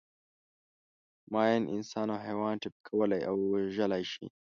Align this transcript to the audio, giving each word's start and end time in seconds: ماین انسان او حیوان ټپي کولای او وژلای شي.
ماین 1.31 1.63
انسان 1.75 2.07
او 2.13 2.19
حیوان 2.25 2.55
ټپي 2.61 2.79
کولای 2.87 3.21
او 3.29 3.35
وژلای 3.53 4.03
شي. 4.11 4.25